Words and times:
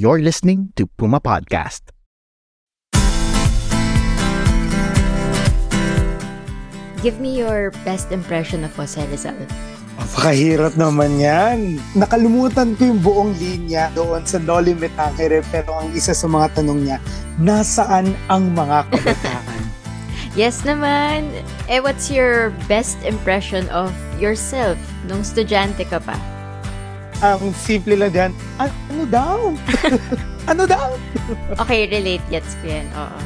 You're 0.00 0.24
listening 0.24 0.72
to 0.80 0.88
Puma 0.96 1.20
Podcast. 1.20 1.92
Give 7.04 7.20
me 7.20 7.36
your 7.36 7.76
best 7.84 8.08
impression 8.08 8.64
of 8.64 8.72
Jose 8.80 8.96
Rizal. 9.12 9.36
Napakahirap 10.00 10.80
naman 10.80 11.20
yan. 11.20 11.76
Nakalimutan 11.92 12.80
ko 12.80 12.88
yung 12.88 13.00
buong 13.04 13.36
linya 13.36 13.92
doon 13.92 14.24
sa 14.24 14.40
Noli 14.40 14.72
Me 14.72 14.88
Tangere 14.96 15.44
pero 15.52 15.76
ang 15.76 15.92
isa 15.92 16.16
sa 16.16 16.24
mga 16.24 16.56
tanong 16.56 16.80
niya, 16.80 16.96
nasaan 17.36 18.16
ang 18.32 18.56
mga 18.56 18.88
kabataan? 18.96 19.60
yes 20.40 20.64
naman. 20.64 21.28
Eh, 21.68 21.76
what's 21.76 22.08
your 22.08 22.56
best 22.72 22.96
impression 23.04 23.68
of 23.68 23.92
yourself 24.16 24.80
nung 25.04 25.20
estudyante 25.20 25.84
ka 25.84 26.00
pa? 26.00 26.39
Ang 27.20 27.52
simple 27.52 28.00
lang 28.00 28.12
dyan, 28.16 28.32
ano 28.56 29.04
daw? 29.04 29.52
ano 30.50 30.64
daw? 30.64 30.96
okay, 31.60 31.84
relate 31.84 32.24
gets 32.32 32.56
ko 32.64 32.72
yan. 32.72 32.88
Oo. 32.96 33.20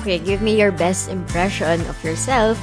Okay, 0.00 0.16
give 0.16 0.40
me 0.40 0.56
your 0.56 0.72
best 0.72 1.12
impression 1.12 1.76
of 1.92 1.96
yourself, 2.00 2.56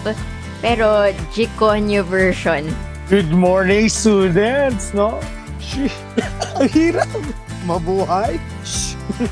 pero 0.66 1.14
Jikonyo 1.38 2.02
version. 2.02 2.66
Good 3.14 3.30
morning, 3.30 3.94
students, 3.94 4.90
no? 4.90 5.22
Ang 6.58 6.70
hirap. 6.74 7.14
Mabuhay. 7.70 8.42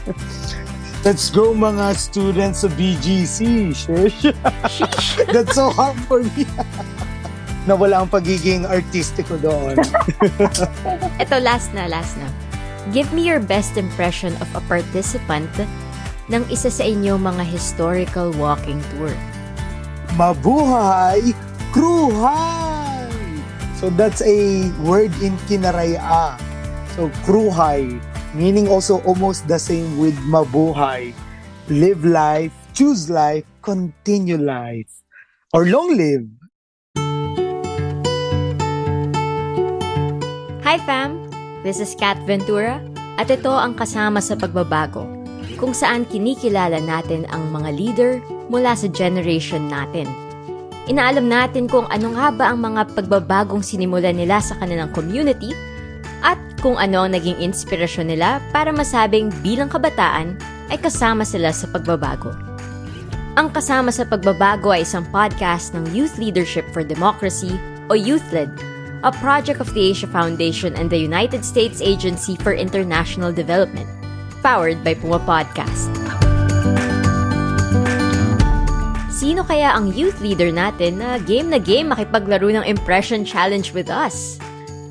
Let's 1.05 1.34
go 1.34 1.58
mga 1.58 1.98
students 1.98 2.62
sa 2.62 2.70
BGC. 2.70 3.74
That's 5.34 5.58
so 5.58 5.74
hard 5.74 5.98
for 6.05 6.22
me 6.22 6.46
na 7.63 7.73
wala 7.76 8.03
ang 8.03 8.09
pagiging 8.12 8.67
artistiko 8.67 9.40
doon. 9.40 9.80
Ito, 11.23 11.35
last 11.40 11.71
na, 11.71 11.88
last 11.88 12.20
na. 12.20 12.27
Give 12.91 13.08
me 13.16 13.23
your 13.23 13.40
best 13.40 13.80
impression 13.80 14.35
of 14.43 14.49
a 14.51 14.62
participant 14.68 15.51
ng 16.27 16.43
isa 16.51 16.68
sa 16.68 16.84
inyong 16.84 17.23
mga 17.23 17.43
historical 17.48 18.35
walking 18.35 18.84
tour. 18.96 19.12
Mabuhay! 20.20 21.32
Kruhay! 21.71 23.10
So 23.79 23.90
that's 23.91 24.23
a 24.23 24.71
word 24.84 25.12
in 25.20 25.35
Kinaraya. 25.48 26.40
So 26.95 27.10
kruhay, 27.27 27.99
meaning 28.32 28.70
also 28.70 29.01
almost 29.04 29.48
the 29.48 29.57
same 29.57 29.98
with 29.98 30.16
mabuhay. 30.23 31.12
Live 31.68 32.05
life, 32.05 32.54
choose 32.71 33.10
life, 33.10 33.43
continue 33.63 34.38
life. 34.38 34.91
Or 35.51 35.66
long 35.66 35.95
live. 35.95 36.43
Hi 40.64 40.80
fam! 40.80 41.20
This 41.60 41.84
is 41.84 41.92
Kat 41.92 42.16
Ventura 42.24 42.80
at 43.20 43.28
ito 43.28 43.52
ang 43.52 43.76
kasama 43.76 44.24
sa 44.24 44.32
pagbabago 44.40 45.04
kung 45.60 45.76
saan 45.76 46.08
kinikilala 46.08 46.80
natin 46.80 47.28
ang 47.36 47.52
mga 47.52 47.70
leader 47.76 48.12
mula 48.48 48.72
sa 48.72 48.88
generation 48.88 49.68
natin. 49.68 50.08
Inaalam 50.88 51.28
natin 51.28 51.68
kung 51.68 51.84
ano 51.91 52.16
nga 52.16 52.32
ba 52.32 52.56
ang 52.56 52.64
mga 52.64 52.96
pagbabagong 52.96 53.60
sinimulan 53.60 54.16
nila 54.16 54.40
sa 54.40 54.56
kanilang 54.56 54.88
community 54.96 55.52
at 56.24 56.40
kung 56.64 56.80
ano 56.80 57.04
ang 57.04 57.12
naging 57.12 57.44
inspirasyon 57.44 58.16
nila 58.16 58.40
para 58.56 58.72
masabing 58.72 59.36
bilang 59.44 59.68
kabataan 59.68 60.40
ay 60.72 60.80
kasama 60.80 61.28
sila 61.28 61.52
sa 61.52 61.68
pagbabago. 61.76 62.32
Ang 63.36 63.52
Kasama 63.52 63.91
sa 63.91 64.08
Pagbabago 64.08 64.72
ay 64.72 64.88
isang 64.88 65.03
podcast 65.12 65.75
ng 65.75 65.91
Youth 65.91 66.16
Leadership 66.22 66.64
for 66.72 66.88
Democracy 66.88 67.59
o 67.91 68.00
YouthLED 68.00 68.72
a 69.03 69.12
project 69.19 69.59
of 69.59 69.68
the 69.75 69.84
Asia 69.84 70.07
Foundation 70.07 70.72
and 70.79 70.88
the 70.88 70.97
United 70.97 71.44
States 71.44 71.84
Agency 71.84 72.40
for 72.40 72.56
International 72.56 73.35
Development, 73.35 73.88
powered 74.40 74.79
by 74.79 74.95
Puma 74.95 75.19
Podcast. 75.28 75.91
Sino 79.11 79.44
kaya 79.44 79.75
ang 79.75 79.91
youth 79.91 80.19
leader 80.23 80.51
natin 80.51 81.03
na 81.03 81.19
game 81.19 81.51
na 81.51 81.59
game 81.59 81.91
makipaglaro 81.91 82.47
ng 82.55 82.63
impression 82.63 83.28
challenge 83.28 83.75
with 83.75 83.91
us? 83.91 84.39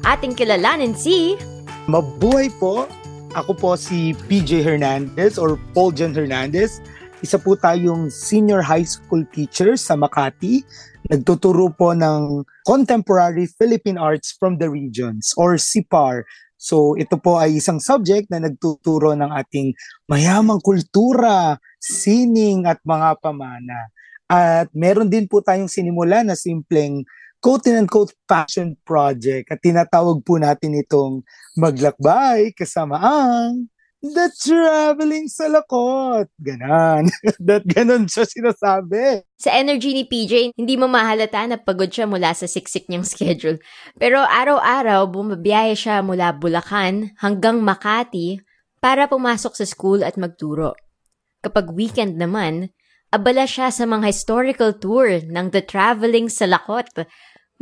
Ating 0.05 0.37
kilalanin 0.37 0.93
si... 0.93 1.41
Mabuhay 1.89 2.53
po! 2.61 2.85
Ako 3.33 3.57
po 3.57 3.71
si 3.81 4.13
PJ 4.29 4.61
Hernandez 4.61 5.41
or 5.41 5.57
Paul 5.73 5.97
John 5.97 6.13
Hernandez. 6.13 6.85
Isa 7.23 7.39
po 7.39 7.55
tayong 7.55 8.11
senior 8.11 8.67
high 8.67 8.83
school 8.83 9.23
teacher 9.31 9.79
sa 9.79 9.95
Makati 9.95 10.67
nagtuturo 11.07 11.71
po 11.71 11.95
ng 11.95 12.43
Contemporary 12.67 13.47
Philippine 13.47 13.95
Arts 13.95 14.35
from 14.35 14.59
the 14.59 14.67
Regions 14.67 15.31
or 15.39 15.55
CIPAR. 15.55 16.27
So 16.59 16.99
ito 16.99 17.19
po 17.19 17.39
ay 17.39 17.63
isang 17.63 17.79
subject 17.79 18.27
na 18.27 18.43
nagtuturo 18.43 19.15
ng 19.15 19.31
ating 19.35 19.71
mayamang 20.11 20.59
kultura, 20.63 21.63
sining 21.79 22.67
at 22.67 22.83
mga 22.83 23.19
pamana. 23.19 23.91
At 24.27 24.71
meron 24.75 25.07
din 25.07 25.31
po 25.31 25.43
tayong 25.43 25.71
sinimula 25.71 26.27
na 26.27 26.35
simpleng 26.35 27.07
quote 27.43 27.71
and 27.75 27.91
quote 27.91 28.15
passion 28.27 28.79
project 28.87 29.51
at 29.51 29.59
tinatawag 29.59 30.23
po 30.23 30.39
natin 30.39 30.79
itong 30.79 31.27
maglakbay 31.59 32.55
kasama 32.55 32.99
ang 33.03 33.67
The 34.03 34.35
traveling 34.35 35.31
sa 35.31 35.47
lakot. 35.47 36.27
Ganon. 36.43 37.07
That 37.47 37.63
ganon 37.63 38.11
siya 38.11 38.27
sinasabi. 38.27 39.23
Sa 39.39 39.55
energy 39.55 39.95
ni 39.95 40.03
PJ, 40.11 40.59
hindi 40.59 40.75
mo 40.75 40.91
mahalata 40.91 41.47
na 41.47 41.55
pagod 41.55 41.87
siya 41.87 42.11
mula 42.11 42.35
sa 42.35 42.51
siksik 42.51 42.91
niyang 42.91 43.07
schedule. 43.15 43.63
Pero 43.95 44.27
araw-araw, 44.27 45.07
bumabiyahe 45.07 45.79
siya 45.79 46.03
mula 46.03 46.35
Bulacan 46.35 47.15
hanggang 47.23 47.63
Makati 47.63 48.43
para 48.83 49.07
pumasok 49.07 49.55
sa 49.55 49.63
school 49.63 50.03
at 50.03 50.19
magturo. 50.19 50.75
Kapag 51.47 51.71
weekend 51.71 52.19
naman, 52.19 52.75
abala 53.15 53.47
siya 53.47 53.71
sa 53.71 53.87
mga 53.87 54.11
historical 54.11 54.75
tour 54.75 55.23
ng 55.23 55.55
The 55.55 55.63
Traveling 55.63 56.27
sa 56.27 56.51
Lakot, 56.51 56.91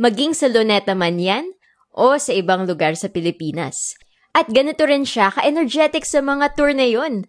maging 0.01 0.33
sa 0.33 0.49
Luneta 0.49 0.97
man 0.97 1.21
yan 1.21 1.53
o 1.93 2.17
sa 2.17 2.33
ibang 2.33 2.65
lugar 2.65 2.97
sa 2.97 3.13
Pilipinas. 3.13 3.93
At 4.31 4.47
ganito 4.47 4.87
rin 4.87 5.03
siya 5.03 5.27
ka-energetic 5.35 6.07
sa 6.07 6.23
mga 6.23 6.55
tour 6.55 6.71
na 6.71 6.87
yun. 6.87 7.27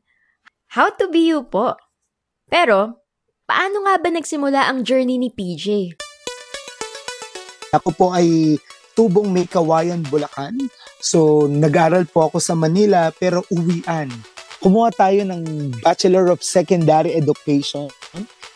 How 0.79 0.95
to 1.03 1.11
be 1.11 1.27
you 1.27 1.43
po. 1.43 1.75
Pero, 2.47 3.03
paano 3.43 3.83
nga 3.85 3.99
ba 3.99 4.09
nagsimula 4.09 4.71
ang 4.71 4.87
journey 4.87 5.19
ni 5.19 5.29
PJ? 5.35 5.99
Ako 7.75 7.89
po 7.99 8.07
ay 8.15 8.55
tubong 8.95 9.35
may 9.35 9.51
kawayan 9.51 10.07
Bulacan. 10.07 10.55
So, 11.03 11.51
nag-aral 11.51 12.07
po 12.07 12.31
ako 12.31 12.39
sa 12.39 12.55
Manila 12.55 13.11
pero 13.11 13.43
uwian. 13.51 14.07
Kumuha 14.63 14.95
tayo 14.95 15.27
ng 15.27 15.75
Bachelor 15.83 16.31
of 16.31 16.39
Secondary 16.39 17.19
Education, 17.19 17.91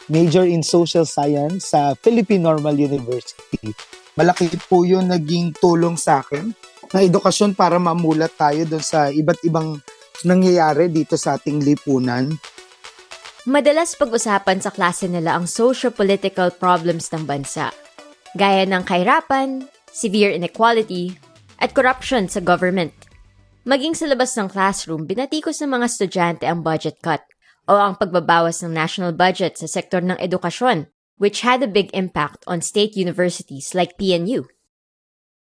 major 0.07 0.47
in 0.47 0.63
Social 0.63 1.03
Science 1.03 1.75
sa 1.75 1.99
Philippine 1.99 2.47
Normal 2.47 2.79
University. 2.79 3.75
Malaki 4.15 4.55
po 4.71 4.87
yun 4.87 5.11
naging 5.11 5.51
tulong 5.59 5.99
sa 5.99 6.23
akin 6.23 6.55
na 6.97 7.05
edukasyon 7.05 7.53
para 7.53 7.77
mamulat 7.77 8.33
tayo 8.41 8.65
doon 8.65 8.81
sa 8.81 9.13
iba't 9.13 9.45
ibang 9.45 9.77
nangyayari 10.25 10.89
dito 10.89 11.21
sa 11.21 11.37
ating 11.37 11.61
lipunan. 11.61 12.33
Madalas 13.45 13.93
pag-usapan 14.01 14.65
sa 14.65 14.73
klase 14.73 15.05
nila 15.05 15.37
ang 15.37 15.45
socio-political 15.45 16.57
problems 16.57 17.13
ng 17.13 17.29
bansa, 17.29 17.69
gaya 18.33 18.65
ng 18.65 18.81
kahirapan, 18.81 19.69
severe 19.93 20.33
inequality, 20.33 21.13
at 21.61 21.77
corruption 21.77 22.33
sa 22.33 22.41
government. 22.41 22.97
Maging 23.69 23.93
sa 23.93 24.09
labas 24.09 24.33
ng 24.33 24.49
classroom, 24.49 25.05
binatikos 25.05 25.61
ng 25.61 25.77
mga 25.77 25.87
estudyante 25.93 26.45
ang 26.49 26.65
budget 26.65 26.97
cut 27.05 27.23
o 27.69 27.77
ang 27.77 28.01
pagbabawas 28.01 28.65
ng 28.65 28.73
national 28.73 29.13
budget 29.13 29.61
sa 29.61 29.69
sektor 29.69 30.01
ng 30.01 30.17
edukasyon, 30.17 30.89
which 31.21 31.45
had 31.45 31.61
a 31.61 31.69
big 31.69 31.93
impact 31.93 32.41
on 32.49 32.65
state 32.65 32.97
universities 32.97 33.77
like 33.77 34.01
PNU 34.01 34.49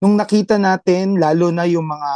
nung 0.01 0.17
nakita 0.17 0.57
natin, 0.57 1.21
lalo 1.21 1.53
na 1.53 1.69
yung 1.69 1.85
mga 1.85 2.13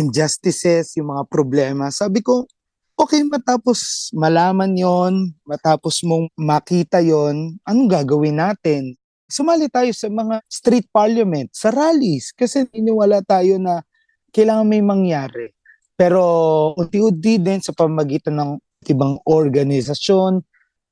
injustices, 0.00 0.96
yung 0.96 1.12
mga 1.12 1.28
problema, 1.28 1.92
sabi 1.92 2.24
ko, 2.24 2.48
okay, 2.96 3.20
matapos 3.24 4.10
malaman 4.12 4.72
yon 4.76 5.32
matapos 5.44 6.04
mong 6.04 6.32
makita 6.36 7.00
yon 7.00 7.60
anong 7.64 7.88
gagawin 7.88 8.40
natin? 8.40 8.96
Sumali 9.30 9.70
tayo 9.70 9.88
sa 9.94 10.10
mga 10.10 10.42
street 10.50 10.90
parliament, 10.90 11.48
sa 11.54 11.70
rallies, 11.70 12.34
kasi 12.34 12.66
iniwala 12.74 13.22
tayo 13.22 13.56
na 13.62 13.80
kailangan 14.34 14.66
may 14.66 14.82
mangyari. 14.82 15.54
Pero 15.94 16.22
unti-unti 16.74 17.38
din 17.38 17.60
sa 17.62 17.70
pamagitan 17.76 18.40
ng 18.40 18.50
ibang 18.90 19.20
organisasyon, 19.22 20.42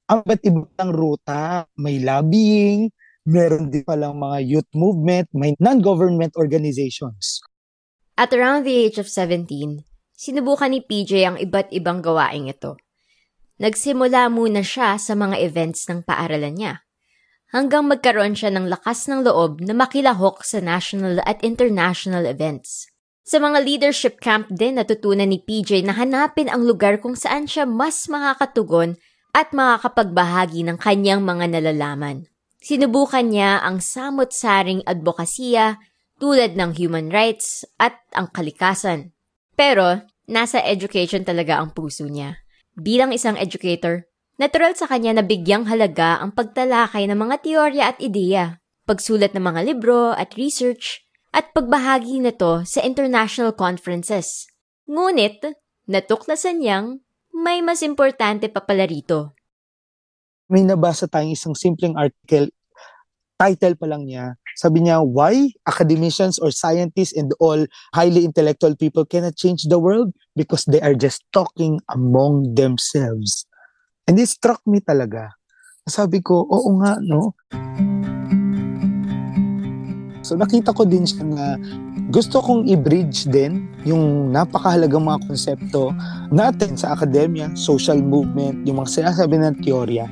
ang 0.08 0.20
ba't 0.22 0.40
ibang 0.46 0.92
ruta, 0.92 1.66
may 1.76 1.98
lobbying, 1.98 2.92
meron 3.28 3.68
din 3.68 3.84
palang 3.84 4.16
mga 4.16 4.40
youth 4.40 4.72
movement, 4.72 5.28
may 5.36 5.52
non-government 5.60 6.32
organizations. 6.40 7.44
At 8.16 8.32
around 8.32 8.64
the 8.64 8.72
age 8.72 8.96
of 8.96 9.04
17, 9.04 9.84
sinubukan 10.16 10.72
ni 10.72 10.80
PJ 10.80 11.12
ang 11.28 11.36
iba't 11.36 11.68
ibang 11.76 12.00
gawaing 12.00 12.48
ito. 12.48 12.80
Nagsimula 13.60 14.32
muna 14.32 14.64
siya 14.64 14.96
sa 14.96 15.12
mga 15.12 15.36
events 15.44 15.84
ng 15.92 16.08
paaralan 16.08 16.56
niya, 16.56 16.74
hanggang 17.52 17.84
magkaroon 17.84 18.32
siya 18.32 18.48
ng 18.48 18.66
lakas 18.72 19.06
ng 19.12 19.28
loob 19.28 19.60
na 19.60 19.76
makilahok 19.76 20.40
sa 20.40 20.64
national 20.64 21.20
at 21.28 21.36
international 21.44 22.24
events. 22.24 22.88
Sa 23.28 23.36
mga 23.36 23.60
leadership 23.60 24.24
camp 24.24 24.48
din 24.48 24.80
natutunan 24.80 25.28
ni 25.28 25.36
PJ 25.44 25.84
na 25.84 25.92
hanapin 25.92 26.48
ang 26.48 26.64
lugar 26.64 26.96
kung 26.96 27.12
saan 27.12 27.44
siya 27.44 27.68
mas 27.68 28.08
makakatugon 28.08 28.96
at 29.36 29.52
makakapagbahagi 29.52 30.64
ng 30.64 30.80
kanyang 30.80 31.20
mga 31.20 31.60
nalalaman. 31.60 32.24
Sinubukan 32.68 33.32
niya 33.32 33.64
ang 33.64 33.80
samot-saring 33.80 34.84
advokasya 34.84 35.80
tulad 36.20 36.52
ng 36.52 36.76
human 36.76 37.08
rights 37.08 37.64
at 37.80 37.96
ang 38.12 38.28
kalikasan. 38.28 39.16
Pero, 39.56 40.04
nasa 40.28 40.60
education 40.60 41.24
talaga 41.24 41.56
ang 41.56 41.72
puso 41.72 42.04
niya. 42.04 42.36
Bilang 42.76 43.16
isang 43.16 43.40
educator, 43.40 44.04
natural 44.36 44.76
sa 44.76 44.84
kanya 44.84 45.16
na 45.16 45.24
bigyang 45.24 45.64
halaga 45.64 46.20
ang 46.20 46.36
pagtalakay 46.36 47.08
ng 47.08 47.16
mga 47.16 47.36
teorya 47.40 47.84
at 47.88 48.04
ideya, 48.04 48.60
pagsulat 48.84 49.32
ng 49.32 49.48
mga 49.48 49.60
libro 49.72 50.12
at 50.12 50.36
research, 50.36 51.08
at 51.32 51.56
pagbahagi 51.56 52.20
nito 52.20 52.68
sa 52.68 52.84
international 52.84 53.56
conferences. 53.56 54.44
Ngunit, 54.84 55.40
natuklasan 55.88 56.60
niyang 56.60 57.00
may 57.32 57.64
mas 57.64 57.80
importante 57.80 58.52
pa 58.52 58.60
pala 58.60 58.84
rito. 58.84 59.32
May 60.52 60.68
nabasa 60.68 61.08
tayong 61.08 61.32
isang 61.32 61.56
simpleng 61.56 61.96
article, 61.96 62.52
title 63.38 63.78
pa 63.78 63.86
lang 63.86 64.04
niya, 64.04 64.34
sabi 64.58 64.82
niya, 64.82 64.98
why 65.06 65.54
academicians 65.70 66.42
or 66.42 66.50
scientists 66.50 67.14
and 67.14 67.30
all 67.38 67.62
highly 67.94 68.26
intellectual 68.26 68.74
people 68.74 69.06
cannot 69.06 69.38
change 69.38 69.70
the 69.70 69.78
world? 69.78 70.10
Because 70.34 70.66
they 70.66 70.82
are 70.82 70.98
just 70.98 71.22
talking 71.30 71.78
among 71.94 72.58
themselves. 72.58 73.46
And 74.10 74.18
it 74.18 74.26
struck 74.26 74.58
me 74.66 74.82
talaga. 74.82 75.30
Sabi 75.86 76.18
ko, 76.18 76.42
oo 76.50 76.70
nga, 76.82 76.98
no? 76.98 77.38
So 80.26 80.36
nakita 80.36 80.74
ko 80.74 80.84
din 80.84 81.06
siya 81.06 81.24
na 81.24 81.56
gusto 82.10 82.42
kong 82.42 82.68
i-bridge 82.68 83.30
din 83.30 83.70
yung 83.86 84.34
napakahalagang 84.34 85.06
mga 85.06 85.24
konsepto 85.24 85.94
natin 86.28 86.76
sa 86.76 86.92
akademya, 86.98 87.54
social 87.56 88.02
movement, 88.02 88.66
yung 88.68 88.82
mga 88.82 89.00
sinasabi 89.00 89.40
ng 89.40 89.54
teorya 89.64 90.04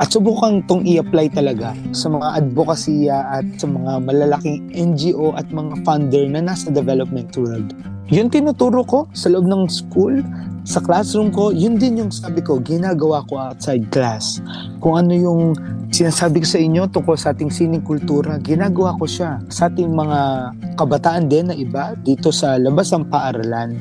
at 0.00 0.08
subukan 0.08 0.64
tong 0.64 0.86
i-apply 0.88 1.28
talaga 1.32 1.76
sa 1.92 2.08
mga 2.08 2.40
advokasya 2.40 3.16
at 3.40 3.46
sa 3.60 3.66
mga 3.68 4.00
malalaking 4.00 4.64
NGO 4.72 5.36
at 5.36 5.48
mga 5.52 5.84
funder 5.84 6.24
na 6.30 6.40
nasa 6.40 6.72
development 6.72 7.28
world. 7.36 7.76
Yun 8.12 8.28
tinuturo 8.32 8.84
ko 8.84 9.08
sa 9.12 9.32
loob 9.32 9.48
ng 9.48 9.68
school, 9.72 10.20
sa 10.62 10.78
classroom 10.78 11.34
ko, 11.34 11.50
yun 11.50 11.74
din 11.74 12.06
yung 12.06 12.12
sabi 12.14 12.38
ko, 12.38 12.62
ginagawa 12.62 13.26
ko 13.26 13.50
outside 13.50 13.82
class. 13.90 14.38
Kung 14.78 14.94
ano 14.94 15.10
yung 15.10 15.42
sinasabi 15.90 16.40
ko 16.40 16.46
sa 16.46 16.60
inyo 16.62 16.82
tungkol 16.88 17.16
sa 17.18 17.34
ating 17.34 17.50
sining 17.50 17.82
kultura, 17.82 18.38
ginagawa 18.38 18.94
ko 18.96 19.04
siya 19.04 19.42
sa 19.50 19.66
ating 19.66 19.90
mga 19.90 20.52
kabataan 20.78 21.26
din 21.26 21.50
na 21.50 21.56
iba 21.56 21.98
dito 22.06 22.30
sa 22.30 22.56
labas 22.62 22.94
ng 22.94 23.10
paaralan 23.10 23.74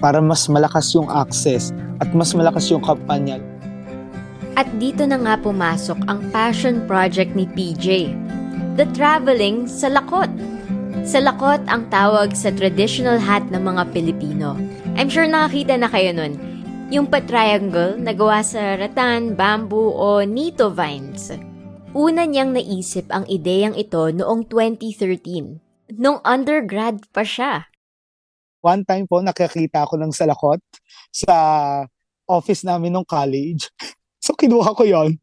para 0.00 0.18
mas 0.18 0.48
malakas 0.48 0.90
yung 0.96 1.06
access 1.12 1.70
at 2.00 2.10
mas 2.16 2.34
malakas 2.34 2.66
yung 2.72 2.82
kampanya. 2.82 3.38
At 4.52 4.68
dito 4.76 5.08
na 5.08 5.16
nga 5.16 5.34
pumasok 5.40 6.04
ang 6.12 6.28
passion 6.28 6.84
project 6.84 7.32
ni 7.32 7.48
PJ, 7.48 8.12
the 8.76 8.84
traveling 8.92 9.64
sa 9.64 9.88
lakot. 9.88 10.28
Sa 11.08 11.24
lakot 11.24 11.64
ang 11.72 11.88
tawag 11.88 12.36
sa 12.36 12.52
traditional 12.52 13.16
hat 13.16 13.48
ng 13.48 13.64
mga 13.64 13.88
Pilipino. 13.96 14.54
I'm 14.92 15.08
sure 15.08 15.24
nakakita 15.24 15.80
na 15.80 15.88
kayo 15.88 16.12
nun. 16.12 16.36
Yung 16.92 17.08
pa-triangle 17.08 17.96
na 17.96 18.12
gawa 18.12 18.44
sa 18.44 18.76
rattan, 18.76 19.32
bamboo 19.32 19.96
o 19.96 20.20
nito 20.28 20.68
vines. 20.68 21.32
Una 21.96 22.28
niyang 22.28 22.52
naisip 22.52 23.08
ang 23.08 23.24
ideyang 23.32 23.72
ito 23.72 24.12
noong 24.12 24.44
2013, 24.48 25.96
nung 25.96 26.20
undergrad 26.20 27.08
pa 27.08 27.24
siya. 27.24 27.72
One 28.60 28.84
time 28.84 29.08
po 29.08 29.24
nakakita 29.24 29.88
ako 29.88 29.96
ng 29.96 30.12
salakot 30.12 30.60
sa 31.08 31.36
office 32.28 32.62
namin 32.68 33.00
ng 33.00 33.04
college. 33.08 33.72
So 34.22 34.38
kinuha 34.38 34.70
ko 34.78 34.86
yon. 34.86 35.18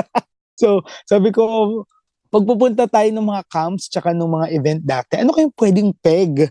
so 0.60 0.86
sabi 1.10 1.34
ko, 1.34 1.82
pagpupunta 2.30 2.86
tayo 2.86 3.10
ng 3.10 3.26
mga 3.26 3.42
camps 3.50 3.90
tsaka 3.90 4.14
ng 4.14 4.30
mga 4.30 4.46
event 4.54 4.82
dati, 4.86 5.14
ano 5.18 5.34
kayong 5.34 5.54
pwedeng 5.58 5.90
peg? 5.98 6.46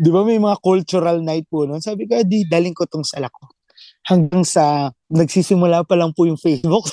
Di 0.00 0.08
ba 0.08 0.24
may 0.24 0.38
mga 0.38 0.62
cultural 0.62 1.20
night 1.20 1.44
po 1.50 1.66
noon? 1.66 1.82
Sabi 1.82 2.08
ko, 2.08 2.16
di, 2.24 2.46
daling 2.48 2.72
ko 2.72 2.86
tong 2.86 3.04
salakot 3.04 3.50
hanggang 4.06 4.44
sa 4.46 4.88
nagsisimula 5.12 5.84
pa 5.84 5.94
lang 5.98 6.14
po 6.16 6.24
yung 6.24 6.40
Facebook. 6.40 6.88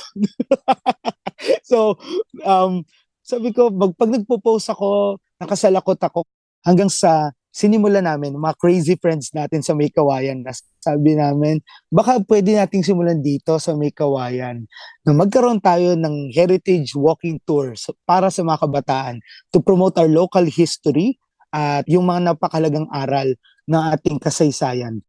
so, 1.69 1.95
um, 2.43 2.83
sabi 3.23 3.51
ko, 3.55 3.71
pag, 3.71 3.91
pag 3.95 4.11
nagpo-post 4.11 4.71
ako, 4.71 5.19
nakasalakot 5.39 5.99
ako, 5.99 6.27
hanggang 6.65 6.91
sa 6.91 7.31
sinimula 7.57 8.05
namin, 8.05 8.37
mga 8.37 8.53
crazy 8.61 8.93
friends 9.01 9.33
natin 9.33 9.65
sa 9.65 9.73
May 9.73 9.89
Kawayan, 9.89 10.45
sabi 10.77 11.17
namin, 11.17 11.57
baka 11.89 12.21
pwede 12.29 12.53
nating 12.53 12.85
simulan 12.85 13.17
dito 13.17 13.57
sa 13.57 13.73
May 13.73 13.89
Kawayan, 13.89 14.69
na 15.01 15.11
magkaroon 15.17 15.57
tayo 15.57 15.97
ng 15.97 16.29
heritage 16.37 16.93
walking 16.93 17.41
tour 17.49 17.73
para 18.05 18.29
sa 18.29 18.45
mga 18.45 18.61
kabataan 18.61 19.17
to 19.49 19.57
promote 19.57 19.97
our 19.97 20.05
local 20.05 20.45
history 20.45 21.17
at 21.49 21.81
yung 21.89 22.05
mga 22.05 22.29
napakalagang 22.37 22.85
aral 22.93 23.33
ng 23.65 23.83
ating 23.97 24.21
kasaysayan. 24.21 25.01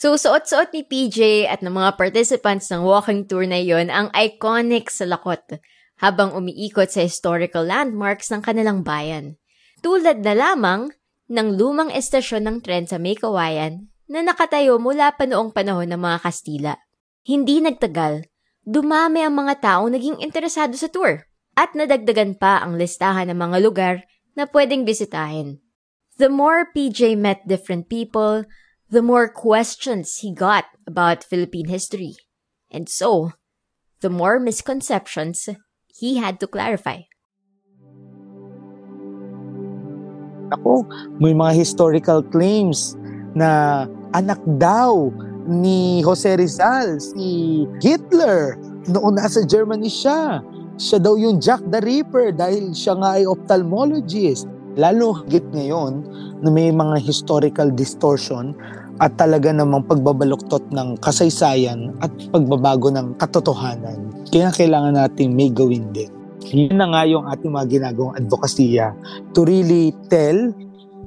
So, 0.00 0.16
suot-suot 0.16 0.72
ni 0.72 0.88
PJ 0.88 1.46
at 1.52 1.60
ng 1.60 1.70
mga 1.70 2.00
participants 2.00 2.72
ng 2.72 2.80
walking 2.80 3.28
tour 3.28 3.44
na 3.44 3.60
yon 3.60 3.92
ang 3.92 4.08
iconic 4.16 4.88
sa 4.88 5.04
lakot 5.04 5.60
habang 6.00 6.32
umiikot 6.32 6.90
sa 6.90 7.04
historical 7.04 7.62
landmarks 7.62 8.32
ng 8.32 8.42
kanilang 8.42 8.82
bayan. 8.82 9.36
Tulad 9.84 10.24
na 10.24 10.34
lamang 10.34 10.90
ng 11.34 11.58
lumang 11.58 11.90
estasyon 11.90 12.46
ng 12.46 12.56
tren 12.62 12.86
sa 12.86 13.02
May 13.02 13.18
Kawayan 13.18 13.90
na 14.06 14.22
nakatayo 14.22 14.78
mula 14.78 15.10
pa 15.18 15.26
noong 15.26 15.50
panahon 15.50 15.90
ng 15.90 15.98
mga 15.98 16.18
Kastila. 16.22 16.78
Hindi 17.26 17.58
nagtagal, 17.58 18.30
dumami 18.62 19.26
ang 19.26 19.34
mga 19.34 19.58
taong 19.58 19.90
naging 19.90 20.22
interesado 20.22 20.78
sa 20.78 20.86
tour 20.86 21.26
at 21.58 21.74
nadagdagan 21.74 22.38
pa 22.38 22.62
ang 22.62 22.78
listahan 22.78 23.34
ng 23.34 23.38
mga 23.38 23.58
lugar 23.58 23.94
na 24.38 24.46
pwedeng 24.46 24.86
bisitahin. 24.86 25.58
The 26.14 26.30
more 26.30 26.70
PJ 26.70 27.18
met 27.18 27.42
different 27.50 27.90
people, 27.90 28.46
the 28.86 29.02
more 29.02 29.26
questions 29.26 30.22
he 30.22 30.30
got 30.30 30.70
about 30.86 31.26
Philippine 31.26 31.66
history. 31.66 32.14
And 32.70 32.86
so, 32.86 33.34
the 33.98 34.10
more 34.10 34.38
misconceptions 34.38 35.50
he 35.90 36.22
had 36.22 36.38
to 36.38 36.46
clarify. 36.46 37.10
Ako, 40.52 40.84
may 41.22 41.32
mga 41.32 41.52
historical 41.56 42.20
claims 42.20 42.98
na 43.32 43.84
anak 44.12 44.40
daw 44.60 45.08
ni 45.44 46.00
Jose 46.04 46.36
Rizal, 46.36 47.00
si 47.00 47.62
Hitler, 47.80 48.56
noon 48.88 49.16
nasa 49.16 49.44
Germany 49.44 49.88
siya. 49.88 50.40
Siya 50.74 50.98
daw 50.98 51.14
yung 51.14 51.38
Jack 51.38 51.62
the 51.70 51.78
Ripper 51.80 52.34
dahil 52.34 52.74
siya 52.74 52.98
nga 52.98 53.20
ay 53.20 53.24
ophthalmologist. 53.28 54.50
Lalo 54.74 55.22
higit 55.22 55.46
ngayon 55.54 56.02
na 56.42 56.48
may 56.50 56.74
mga 56.74 56.98
historical 56.98 57.70
distortion 57.70 58.58
at 58.98 59.14
talaga 59.14 59.54
namang 59.54 59.86
pagbabaluktot 59.86 60.70
ng 60.74 60.98
kasaysayan 60.98 61.94
at 62.02 62.10
pagbabago 62.34 62.90
ng 62.90 63.14
katotohanan. 63.18 64.10
Kaya 64.34 64.50
kailangan 64.50 64.98
natin 64.98 65.34
may 65.34 65.50
gawin 65.50 65.86
din. 65.94 66.10
Yun 66.52 66.76
na 66.76 66.90
nga 66.92 67.02
yung 67.08 67.24
ating 67.24 67.52
mga 67.52 67.66
ginagawang 67.80 68.16
advokasya 68.20 68.92
to 69.32 69.48
really 69.48 69.96
tell 70.12 70.36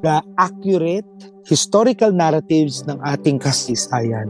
the 0.01 0.17
accurate 0.37 1.05
historical 1.45 2.09
narratives 2.09 2.81
ng 2.89 2.97
ating 3.05 3.37
kasaysayan. 3.37 4.29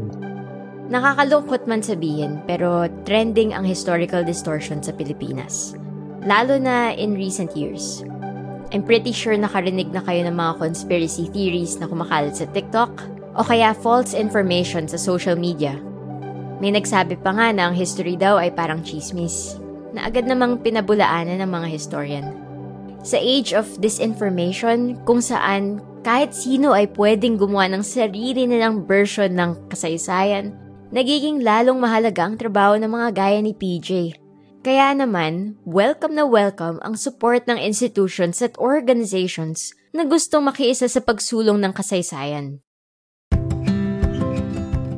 Nakakalungkot 0.88 1.68
man 1.68 1.84
sabihin, 1.84 2.40
pero 2.48 2.88
trending 3.04 3.52
ang 3.52 3.68
historical 3.68 4.24
distortion 4.24 4.80
sa 4.80 4.96
Pilipinas. 4.96 5.76
Lalo 6.24 6.56
na 6.56 6.96
in 6.96 7.16
recent 7.16 7.52
years. 7.60 8.04
I'm 8.72 8.84
pretty 8.84 9.16
sure 9.16 9.36
nakarinig 9.36 9.92
na 9.96 10.04
kayo 10.04 10.28
ng 10.28 10.36
mga 10.36 10.60
conspiracy 10.60 11.32
theories 11.32 11.80
na 11.80 11.88
kumakalat 11.88 12.36
sa 12.36 12.48
TikTok 12.52 12.92
o 13.36 13.44
kaya 13.44 13.76
false 13.76 14.12
information 14.12 14.88
sa 14.88 15.00
social 15.00 15.40
media. 15.40 15.76
May 16.64 16.76
nagsabi 16.76 17.20
pa 17.20 17.32
nga 17.36 17.52
na 17.52 17.70
ang 17.70 17.76
history 17.76 18.16
daw 18.16 18.40
ay 18.40 18.52
parang 18.52 18.84
chismis, 18.84 19.60
na 19.98 20.08
agad 20.08 20.30
namang 20.30 20.62
pinabulaanan 20.62 21.42
ng 21.42 21.50
mga 21.50 21.68
historian. 21.74 22.28
Sa 23.02 23.18
age 23.18 23.58
of 23.58 23.66
disinformation, 23.82 24.96
kung 25.04 25.20
saan 25.20 25.82
kahit 26.06 26.32
sino 26.32 26.78
ay 26.78 26.88
pwedeng 26.94 27.36
gumawa 27.36 27.68
ng 27.74 27.84
sarili 27.84 28.46
nilang 28.46 28.86
version 28.86 29.34
ng 29.34 29.68
kasaysayan, 29.74 30.54
nagiging 30.94 31.42
lalong 31.42 31.82
mahalaga 31.82 32.30
ang 32.30 32.40
trabaho 32.40 32.78
ng 32.80 32.88
mga 32.88 33.10
gaya 33.12 33.40
ni 33.42 33.52
PJ 33.52 34.16
kaya 34.68 34.92
naman, 34.92 35.56
welcome 35.64 36.12
na 36.12 36.28
welcome 36.28 36.84
ang 36.84 37.00
support 37.00 37.48
ng 37.48 37.56
institutions 37.56 38.44
at 38.44 38.52
organizations 38.60 39.72
na 39.96 40.04
gustong 40.04 40.44
makiisa 40.44 40.92
sa 40.92 41.00
pagsulong 41.00 41.56
ng 41.64 41.72
kasaysayan. 41.72 42.60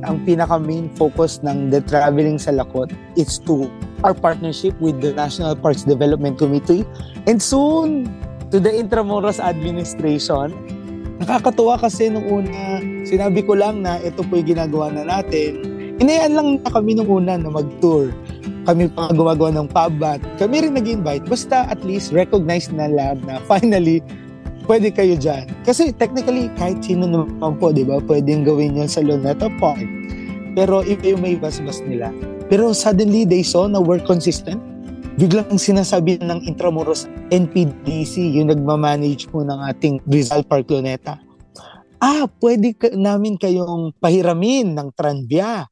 Ang 0.01 0.17
pinaka-main 0.25 0.89
focus 0.97 1.45
ng 1.45 1.69
The 1.69 1.85
Traveling 1.85 2.41
sa 2.41 2.49
Lakot 2.49 2.89
is 3.13 3.37
to 3.45 3.69
our 4.03 4.15
partnership 4.15 4.73
with 4.79 4.99
the 5.01 5.11
National 5.13 5.55
Parks 5.55 5.83
Development 5.83 6.37
Committee 6.37 6.87
and 7.27 7.41
soon 7.41 8.07
to 8.49 8.59
the 8.59 8.69
Intramuros 8.69 9.37
Administration 9.37 10.55
Nakakatuwa 11.19 11.75
kasi 11.75 12.07
nung 12.07 12.23
una, 12.31 12.79
sinabi 13.03 13.43
ko 13.43 13.51
lang 13.51 13.83
na 13.83 13.99
ito 13.99 14.23
po 14.23 14.39
yung 14.39 14.55
ginagawa 14.55 14.87
na 14.87 15.03
natin. 15.03 15.59
Inayaan 15.99 16.31
lang 16.31 16.47
na 16.63 16.71
kami 16.71 16.95
nung 16.95 17.11
una 17.11 17.35
na 17.35 17.51
mag-tour. 17.51 18.15
Kami 18.63 18.87
pa 18.87 19.11
gumagawa 19.11 19.51
ng 19.51 19.67
pub 19.67 19.99
at 19.99 20.23
kami 20.39 20.63
rin 20.63 20.79
nag-invite. 20.79 21.27
Basta 21.27 21.67
at 21.67 21.83
least 21.83 22.15
recognize 22.15 22.71
na 22.71 22.87
lab 22.87 23.19
na 23.27 23.43
finally 23.51 23.99
pwede 24.71 24.95
kayo 24.95 25.19
dyan. 25.19 25.51
Kasi 25.67 25.91
technically, 25.91 26.47
kahit 26.55 26.79
sino 26.87 27.03
naman 27.03 27.59
po, 27.59 27.75
di 27.75 27.83
ba, 27.83 27.99
pwedeng 28.07 28.47
gawin 28.47 28.79
yan 28.79 28.87
sa 28.87 29.03
Luneta 29.03 29.51
Park. 29.59 29.83
Pero 30.55 30.87
iba 30.87 31.03
yung 31.03 31.19
may 31.19 31.35
bas-bas 31.35 31.83
nila. 31.83 32.15
Pero 32.49 32.73
suddenly, 32.73 33.29
they 33.29 33.45
saw 33.45 33.69
na 33.69 33.77
we're 33.77 34.01
consistent. 34.01 34.57
Biglang 35.21 35.61
sinasabi 35.61 36.17
ng 36.17 36.49
Intramuros 36.49 37.05
NPDC, 37.29 38.33
yung 38.33 38.49
nagmamanage 38.49 39.29
po 39.29 39.45
ng 39.45 39.61
ating 39.69 40.01
Rizal 40.09 40.41
Park 40.41 40.65
Luneta. 40.73 41.21
Ah, 42.01 42.25
pwede 42.41 42.73
ka, 42.73 42.89
namin 42.89 43.37
kayong 43.37 43.93
pahiramin 44.01 44.73
ng 44.73 44.89
Tranvia. 44.97 45.69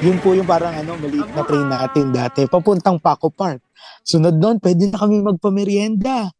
Yun 0.00 0.16
po 0.20 0.32
yung 0.32 0.46
parang 0.48 0.76
ano, 0.76 0.96
maliit 0.96 1.28
na 1.32 1.42
train 1.44 1.68
natin 1.68 2.12
dati, 2.12 2.44
papuntang 2.48 2.96
Paco 3.00 3.28
Park. 3.28 3.60
Sunod 4.06 4.38
doon, 4.38 4.56
pwede 4.62 4.88
na 4.88 4.96
kami 5.02 5.20
magpamerienda. 5.20 6.35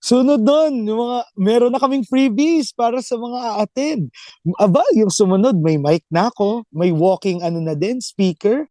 Sunod 0.00 0.40
doon, 0.40 0.88
yung 0.88 0.96
mga, 0.96 1.18
meron 1.36 1.72
na 1.76 1.80
kaming 1.80 2.08
freebies 2.08 2.72
para 2.72 3.04
sa 3.04 3.20
mga 3.20 3.36
a-attend. 3.36 4.08
Aba, 4.56 4.80
yung 4.96 5.12
sumunod, 5.12 5.60
may 5.60 5.76
mic 5.76 6.08
na 6.08 6.32
ako, 6.32 6.64
may 6.72 6.88
walking 6.88 7.44
ano 7.44 7.60
na 7.60 7.76
din, 7.76 8.00
speaker. 8.00 8.64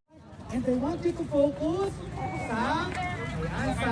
And 0.50 0.66
I 0.66 0.74
want 0.82 1.06
you 1.06 1.14
to 1.14 1.26
focus 1.30 1.94
sa, 2.50 2.90
ayan, 3.46 3.72
sa 3.78 3.90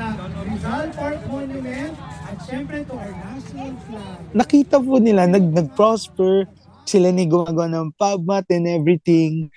Rizal 0.50 0.88
Park 0.98 1.22
Monument 1.30 1.94
at 2.26 2.38
syempre 2.50 2.82
to 2.90 2.94
our 2.98 3.14
national 3.14 3.72
flag. 3.86 4.18
Nakita 4.34 4.82
po 4.82 4.98
nila, 4.98 5.30
nag, 5.30 5.46
nag-prosper, 5.54 6.50
sila 6.90 7.14
ni 7.14 7.30
gumagawa 7.30 7.70
ng 7.70 7.94
pubmat 8.02 8.50
and 8.50 8.66
everything. 8.66 9.54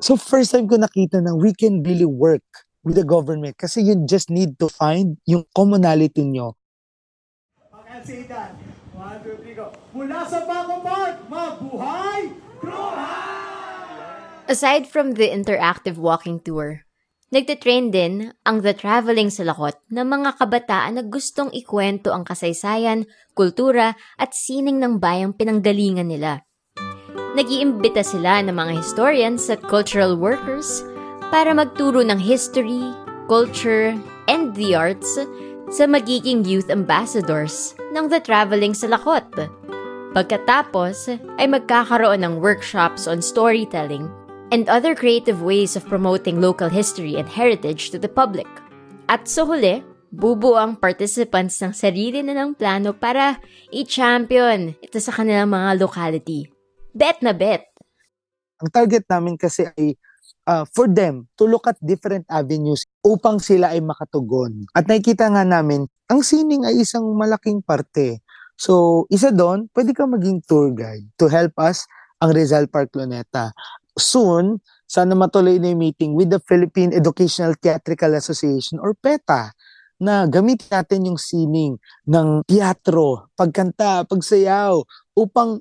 So 0.00 0.16
first 0.16 0.56
time 0.56 0.64
ko 0.64 0.80
nakita 0.80 1.20
na 1.20 1.36
we 1.36 1.52
can 1.52 1.84
really 1.84 2.08
work 2.08 2.46
with 2.80 2.96
the 2.96 3.04
government 3.04 3.60
kasi 3.60 3.84
you 3.84 3.92
just 4.08 4.32
need 4.32 4.56
to 4.56 4.72
find 4.72 5.20
yung 5.28 5.44
commonality 5.52 6.24
nyo. 6.24 6.56
Okay, 8.00 8.24
say 8.24 8.32
that. 8.32 8.56
One, 8.96 9.20
two, 9.20 9.36
three, 9.44 9.52
go. 9.52 9.76
Mula 9.92 10.24
sa 10.24 10.48
Paco 10.48 10.80
Park, 10.80 11.20
mabuhay! 11.28 12.32
Aside 14.48 14.88
from 14.88 15.20
the 15.20 15.28
interactive 15.28 16.00
walking 16.00 16.40
tour, 16.40 16.88
nagtitrain 17.28 17.92
din 17.92 18.32
ang 18.48 18.64
The 18.64 18.72
Traveling 18.72 19.28
sa 19.28 19.44
Lakot 19.44 19.76
ng 19.92 20.06
mga 20.08 20.40
kabataan 20.40 20.96
na 20.96 21.04
gustong 21.04 21.52
ikwento 21.52 22.08
ang 22.16 22.24
kasaysayan, 22.24 23.04
kultura 23.36 24.00
at 24.16 24.32
sining 24.32 24.80
ng 24.80 24.96
bayang 24.96 25.36
pinanggalingan 25.36 26.08
nila. 26.08 26.48
Nag-iimbita 27.36 28.00
sila 28.00 28.40
ng 28.40 28.56
mga 28.56 28.80
historians 28.80 29.52
at 29.52 29.60
cultural 29.68 30.16
workers 30.16 30.82
para 31.28 31.52
magturo 31.52 32.00
ng 32.00 32.18
history, 32.18 32.90
culture, 33.28 33.92
and 34.24 34.56
the 34.56 34.72
arts 34.72 35.20
sa 35.70 35.86
magiging 35.86 36.42
youth 36.42 36.66
ambassadors 36.66 37.78
ng 37.94 38.10
The 38.10 38.18
Traveling 38.18 38.74
sa 38.74 38.90
Lakot. 38.90 39.30
Pagkatapos 40.10 41.14
ay 41.38 41.46
magkakaroon 41.46 42.26
ng 42.26 42.42
workshops 42.42 43.06
on 43.06 43.22
storytelling 43.22 44.10
and 44.50 44.66
other 44.66 44.98
creative 44.98 45.46
ways 45.46 45.78
of 45.78 45.86
promoting 45.86 46.42
local 46.42 46.66
history 46.66 47.14
and 47.14 47.30
heritage 47.30 47.94
to 47.94 48.02
the 48.02 48.10
public. 48.10 48.50
At 49.06 49.30
sa 49.30 49.46
huli, 49.46 49.86
bubuo 50.10 50.58
ang 50.58 50.74
participants 50.74 51.62
ng 51.62 51.70
sarili 51.70 52.18
na 52.26 52.34
ng 52.34 52.58
plano 52.58 52.90
para 52.90 53.38
i-champion 53.70 54.74
ito 54.82 54.98
sa 54.98 55.14
kanilang 55.14 55.54
mga 55.54 55.78
locality. 55.78 56.50
Bet 56.90 57.22
na 57.22 57.30
bet! 57.30 57.70
Ang 58.58 58.74
target 58.74 59.06
namin 59.06 59.38
kasi 59.38 59.70
ay 59.78 59.94
uh, 60.50 60.66
for 60.74 60.90
them 60.90 61.30
to 61.38 61.46
look 61.46 61.70
at 61.70 61.78
different 61.78 62.26
avenues 62.26 62.82
upang 63.06 63.38
sila 63.38 63.70
ay 63.70 63.78
makatugon. 63.78 64.66
At 64.74 64.90
nakikita 64.90 65.30
nga 65.30 65.46
namin, 65.46 65.86
ang 66.10 66.26
sining 66.26 66.66
ay 66.66 66.82
isang 66.82 67.06
malaking 67.14 67.62
parte. 67.62 68.26
So, 68.58 69.06
isa 69.06 69.30
doon, 69.30 69.70
pwede 69.72 69.94
ka 69.94 70.10
maging 70.10 70.42
tour 70.44 70.74
guide 70.74 71.06
to 71.22 71.30
help 71.30 71.54
us 71.62 71.86
ang 72.18 72.34
Rizal 72.34 72.66
Park 72.66 72.92
Luneta. 72.98 73.54
Soon, 73.94 74.60
sana 74.90 75.14
matuloy 75.14 75.56
na 75.62 75.70
yung 75.70 75.80
meeting 75.80 76.12
with 76.18 76.34
the 76.34 76.42
Philippine 76.42 76.90
Educational 76.90 77.54
Theatrical 77.56 78.18
Association 78.18 78.82
or 78.82 78.92
PETA 78.98 79.54
na 80.00 80.26
gamitin 80.26 80.68
natin 80.68 81.08
yung 81.08 81.20
sining 81.20 81.76
ng 82.08 82.42
teatro, 82.44 83.30
pagkanta, 83.36 84.04
pagsayaw, 84.08 84.80
upang 85.14 85.60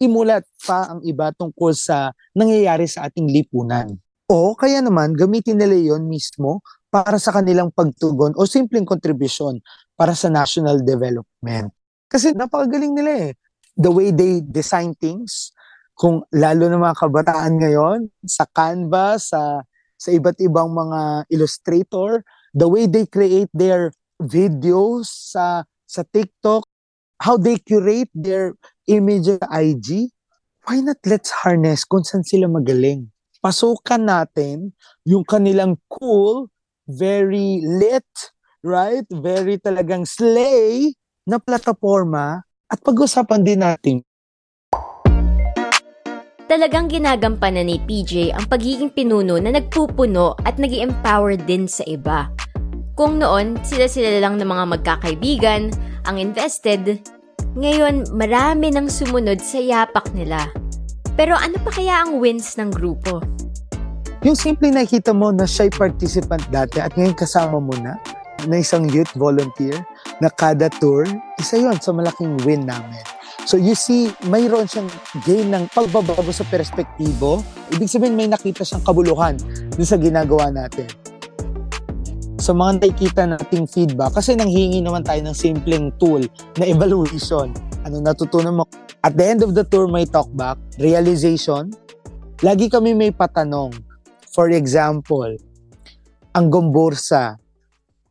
imulat 0.00 0.44
pa 0.64 0.96
ang 0.96 1.00
iba 1.04 1.32
tungkol 1.36 1.76
sa 1.76 2.12
nangyayari 2.32 2.88
sa 2.88 3.08
ating 3.08 3.28
lipunan. 3.28 4.00
O 4.30 4.54
kaya 4.54 4.78
naman, 4.78 5.18
gamitin 5.18 5.58
nila 5.58 5.74
yon 5.74 6.06
mismo 6.06 6.62
para 6.86 7.18
sa 7.18 7.34
kanilang 7.34 7.74
pagtugon 7.74 8.30
o 8.38 8.46
simpleng 8.46 8.86
kontribusyon 8.86 9.58
para 9.98 10.14
sa 10.14 10.30
national 10.30 10.86
development. 10.86 11.74
Kasi 12.06 12.30
napakagaling 12.38 12.94
nila 12.94 13.10
eh. 13.26 13.32
The 13.74 13.90
way 13.90 14.14
they 14.14 14.38
design 14.38 14.94
things, 14.94 15.50
kung 15.98 16.22
lalo 16.30 16.70
na 16.70 16.78
mga 16.78 17.02
kabataan 17.02 17.58
ngayon, 17.58 17.98
sa 18.22 18.46
Canva, 18.46 19.18
sa, 19.18 19.66
sa 19.98 20.08
iba't 20.14 20.38
ibang 20.46 20.70
mga 20.70 21.26
illustrator, 21.34 22.22
the 22.54 22.70
way 22.70 22.86
they 22.86 23.10
create 23.10 23.50
their 23.50 23.90
videos 24.22 25.10
sa, 25.10 25.66
sa 25.90 26.06
TikTok, 26.06 26.62
how 27.18 27.34
they 27.34 27.58
curate 27.58 28.14
their 28.14 28.54
image 28.86 29.26
IG, 29.50 30.14
why 30.70 30.78
not 30.78 31.02
let's 31.02 31.34
harness 31.42 31.82
kung 31.82 32.06
saan 32.06 32.22
sila 32.22 32.46
magaling? 32.46 33.10
Pasukan 33.40 34.04
natin 34.04 34.76
yung 35.08 35.24
kanilang 35.24 35.80
cool, 35.88 36.52
very 36.84 37.64
lit, 37.64 38.08
right? 38.60 39.08
Very 39.08 39.56
talagang 39.56 40.04
slay 40.04 40.92
na 41.24 41.40
plataforma 41.40 42.44
at 42.68 42.78
pag-usapan 42.84 43.40
din 43.40 43.60
natin 43.64 43.96
Talagang 46.50 46.90
ginagampanan 46.90 47.70
ni 47.70 47.78
PJ 47.78 48.34
ang 48.34 48.50
pagiging 48.50 48.90
pinuno 48.90 49.38
na 49.38 49.54
nagpupuno 49.54 50.34
at 50.42 50.58
nag 50.58 50.74
empower 50.74 51.38
din 51.38 51.70
sa 51.70 51.86
iba. 51.86 52.26
Kung 52.98 53.22
noon, 53.22 53.54
sila-sila 53.62 54.18
lang 54.18 54.34
ng 54.34 54.50
mga 54.50 54.64
magkakaibigan, 54.74 55.70
ang 56.10 56.18
invested, 56.18 57.06
ngayon 57.54 58.02
marami 58.18 58.74
nang 58.74 58.90
sumunod 58.90 59.38
sa 59.38 59.62
yapak 59.62 60.10
nila. 60.10 60.50
Pero 61.20 61.36
ano 61.36 61.60
pa 61.60 61.68
kaya 61.68 62.00
ang 62.00 62.16
wins 62.16 62.56
ng 62.56 62.72
grupo? 62.72 63.20
Yung 64.24 64.32
simple 64.32 64.72
nakita 64.72 65.12
mo 65.12 65.28
na 65.28 65.44
siya'y 65.44 65.68
participant 65.68 66.40
dati 66.48 66.80
at 66.80 66.96
ngayon 66.96 67.12
kasama 67.12 67.60
mo 67.60 67.76
na, 67.76 68.00
na 68.48 68.56
isang 68.56 68.88
youth 68.88 69.12
volunteer 69.20 69.84
na 70.24 70.32
kada 70.32 70.72
tour, 70.80 71.04
isa 71.36 71.60
yon 71.60 71.76
sa 71.76 71.92
malaking 71.92 72.40
win 72.48 72.64
namin. 72.64 73.04
So 73.44 73.60
you 73.60 73.76
see, 73.76 74.08
mayroon 74.32 74.64
siyang 74.64 74.88
gain 75.28 75.52
ng 75.52 75.68
pagbabago 75.76 76.32
sa 76.32 76.48
perspektibo. 76.48 77.44
Ibig 77.68 77.92
sabihin 77.92 78.16
may 78.16 78.24
nakita 78.24 78.64
siyang 78.64 78.80
kabuluhan 78.80 79.36
dun 79.76 79.84
sa 79.84 80.00
ginagawa 80.00 80.48
natin. 80.48 80.88
Sa 82.40 82.56
mga 82.56 82.80
nakikita 82.80 83.28
nating 83.28 83.68
feedback, 83.68 84.16
kasi 84.16 84.40
nanghingi 84.40 84.80
naman 84.80 85.04
tayo 85.04 85.20
ng 85.20 85.36
simpleng 85.36 85.92
tool 86.00 86.24
na 86.56 86.64
evaluation. 86.64 87.52
Ano 87.80 87.96
natutunan 88.04 88.60
mo? 88.60 88.64
At 89.00 89.16
the 89.16 89.24
end 89.24 89.40
of 89.40 89.56
the 89.56 89.64
tour, 89.64 89.88
may 89.88 90.04
talkback, 90.04 90.60
realization. 90.76 91.72
Lagi 92.44 92.68
kami 92.68 92.92
may 92.92 93.08
patanong. 93.08 93.72
For 94.36 94.52
example, 94.52 95.32
ang 96.36 96.46
Gombursa. 96.52 97.40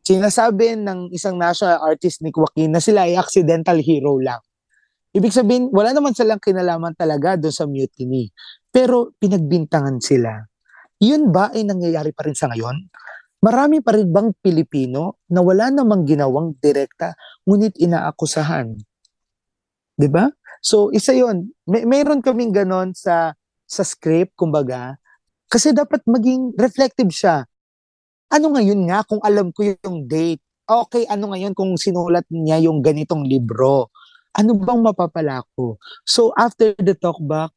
Sinasabi 0.02 0.74
ng 0.74 1.14
isang 1.14 1.38
national 1.38 1.78
artist 1.86 2.18
ni 2.18 2.34
Joaquin 2.34 2.74
na 2.74 2.82
sila 2.82 3.06
ay 3.06 3.14
accidental 3.14 3.78
hero 3.78 4.18
lang. 4.18 4.42
Ibig 5.14 5.30
sabihin, 5.30 5.70
wala 5.70 5.94
naman 5.94 6.18
silang 6.18 6.42
kinalaman 6.42 6.98
talaga 6.98 7.38
doon 7.38 7.54
sa 7.54 7.70
mutiny. 7.70 8.34
Pero 8.74 9.14
pinagbintangan 9.22 10.02
sila. 10.02 10.34
Yun 10.98 11.30
ba 11.30 11.54
ay 11.54 11.62
nangyayari 11.62 12.10
pa 12.10 12.26
rin 12.26 12.34
sa 12.34 12.50
ngayon? 12.50 12.90
Marami 13.40 13.78
pa 13.86 13.94
rin 13.94 14.10
bang 14.10 14.34
Pilipino 14.34 15.22
na 15.30 15.46
wala 15.46 15.70
namang 15.70 16.02
ginawang 16.04 16.58
direkta 16.58 17.14
ngunit 17.46 17.78
inaakusahan? 17.78 18.89
'Di 20.00 20.08
ba? 20.08 20.32
So 20.64 20.88
isa 20.96 21.12
'yon. 21.12 21.52
May 21.68 21.84
mayroon 21.84 22.24
kaming 22.24 22.56
ganon 22.56 22.96
sa 22.96 23.36
sa 23.68 23.84
script 23.84 24.32
kumbaga 24.40 24.96
kasi 25.52 25.76
dapat 25.76 26.00
maging 26.08 26.56
reflective 26.56 27.12
siya. 27.12 27.44
Ano 28.32 28.56
ngayon 28.56 28.88
nga 28.88 29.04
kung 29.04 29.20
alam 29.20 29.52
ko 29.52 29.66
yung 29.84 30.08
date? 30.08 30.40
Okay, 30.64 31.04
ano 31.10 31.34
ngayon 31.34 31.52
kung 31.52 31.74
sinulat 31.76 32.24
niya 32.32 32.62
yung 32.64 32.80
ganitong 32.80 33.26
libro? 33.26 33.90
ano 34.36 34.50
bang 34.54 34.80
mapapala 34.82 35.42
ko? 35.56 35.78
So 36.06 36.30
after 36.38 36.74
the 36.78 36.94
talk 36.94 37.18
back, 37.22 37.50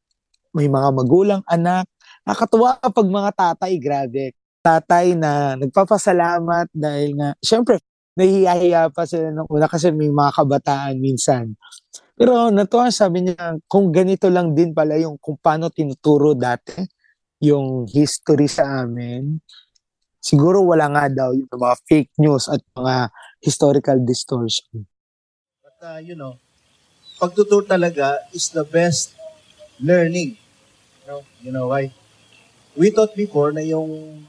may 0.54 0.70
mga 0.70 0.88
magulang, 0.94 1.42
anak, 1.46 1.86
nakatuwa 2.22 2.78
pag 2.78 3.08
mga 3.08 3.30
tatay, 3.34 3.72
grabe. 3.78 4.34
Tatay 4.64 5.18
na 5.18 5.58
nagpapasalamat 5.58 6.70
dahil 6.72 7.18
nga, 7.18 7.34
syempre, 7.42 7.82
nahihiya 8.14 8.94
pa 8.94 9.04
sila 9.04 9.34
nung 9.34 9.50
una 9.50 9.66
kasi 9.66 9.90
may 9.90 10.08
mga 10.08 10.30
kabataan 10.30 10.94
minsan. 11.02 11.58
Pero 12.14 12.50
natuwa 12.54 12.94
sabi 12.94 13.26
niya, 13.26 13.58
kung 13.66 13.90
ganito 13.90 14.30
lang 14.30 14.54
din 14.54 14.70
pala 14.70 14.94
yung 14.94 15.18
kung 15.18 15.34
paano 15.34 15.66
tinuturo 15.66 16.30
dati 16.38 16.78
yung 17.42 17.90
history 17.90 18.46
sa 18.46 18.86
amin, 18.86 19.42
siguro 20.22 20.62
wala 20.62 20.86
nga 20.94 21.04
daw 21.10 21.30
yung 21.34 21.50
mga 21.50 21.76
fake 21.90 22.12
news 22.22 22.46
at 22.46 22.62
mga 22.78 23.10
historical 23.42 23.98
distortion. 24.00 24.86
But 25.60 25.76
uh, 25.82 26.00
you 26.00 26.14
know, 26.14 26.38
pagtuturo 27.18 27.66
talaga 27.66 28.22
is 28.30 28.48
the 28.54 28.62
best 28.62 29.18
learning. 29.82 30.38
You 31.02 31.06
know, 31.10 31.20
you 31.42 31.50
know 31.50 31.66
why? 31.74 31.90
We 32.78 32.94
thought 32.94 33.12
before 33.18 33.50
na 33.50 33.66
yung 33.66 34.22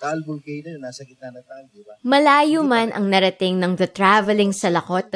Taal 0.00 0.24
Volcano 0.24 0.72
yung 0.72 0.80
nasa 0.80 1.04
gitna 1.04 1.28
ng 1.28 1.44
Taal, 1.44 1.68
di 1.68 1.84
ba? 1.84 1.92
Malayo 2.00 2.64
man 2.64 2.88
ang 2.96 3.12
narating 3.12 3.60
ng 3.60 3.76
The 3.76 3.88
Traveling 3.92 4.56
sa 4.56 4.72
Lakot, 4.72 5.12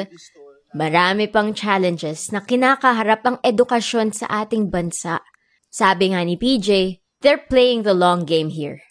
marami 0.75 1.31
pang 1.31 1.55
challenges 1.55 2.35
na 2.35 2.43
kinakaharap 2.43 3.23
ang 3.23 3.37
edukasyon 3.39 4.11
sa 4.11 4.27
ating 4.43 4.67
bansa. 4.67 5.23
Sabi 5.71 6.11
nga 6.11 6.19
ni 6.27 6.35
PJ, 6.35 6.99
they're 7.23 7.47
playing 7.47 7.87
the 7.87 7.95
long 7.95 8.27
game 8.27 8.51
here. 8.51 8.83